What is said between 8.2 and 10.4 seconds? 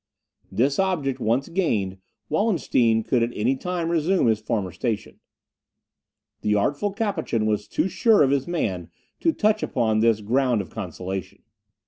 of his man to touch upon this